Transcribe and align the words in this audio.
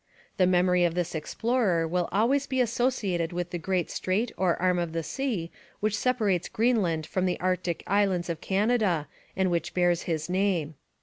The 0.37 0.47
memory 0.47 0.83
of 0.83 0.95
this 0.95 1.13
explorer 1.13 1.87
will 1.87 2.09
always 2.11 2.47
be 2.47 2.59
associated 2.59 3.31
with 3.31 3.51
the 3.51 3.59
great 3.59 3.91
strait 3.91 4.31
or 4.35 4.59
arm 4.59 4.79
of 4.79 4.93
the 4.93 5.03
sea 5.03 5.51
which 5.79 5.95
separates 5.95 6.49
Greenland 6.49 7.05
from 7.05 7.27
the 7.27 7.39
Arctic 7.39 7.83
islands 7.85 8.27
of 8.27 8.41
Canada, 8.41 9.07
and 9.35 9.51
which 9.51 9.75
bears 9.75 10.01
his 10.09 10.27
name. 10.27 10.73